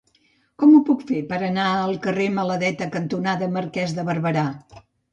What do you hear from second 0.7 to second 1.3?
ho puc fer